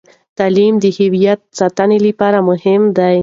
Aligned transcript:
تعلیم 0.37 0.73
د 0.79 0.85
هویتي 0.97 1.45
ساتنې 1.59 1.97
لپاره 2.07 2.37
مهم 2.49 2.81
دی. 2.97 3.15